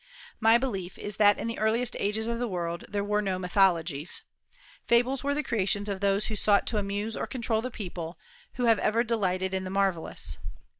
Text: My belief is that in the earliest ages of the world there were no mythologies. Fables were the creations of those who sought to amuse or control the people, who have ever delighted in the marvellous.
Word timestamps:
My 0.39 0.57
belief 0.57 0.97
is 0.97 1.17
that 1.17 1.37
in 1.37 1.45
the 1.47 1.59
earliest 1.59 1.95
ages 1.99 2.27
of 2.27 2.39
the 2.39 2.47
world 2.47 2.85
there 2.89 3.03
were 3.03 3.21
no 3.21 3.37
mythologies. 3.37 4.23
Fables 4.87 5.23
were 5.23 5.35
the 5.35 5.43
creations 5.43 5.87
of 5.87 5.99
those 5.99 6.25
who 6.25 6.35
sought 6.35 6.65
to 6.65 6.77
amuse 6.79 7.15
or 7.15 7.27
control 7.27 7.61
the 7.61 7.69
people, 7.69 8.17
who 8.53 8.65
have 8.65 8.79
ever 8.79 9.03
delighted 9.03 9.53
in 9.53 9.63
the 9.63 9.69
marvellous. 9.69 10.39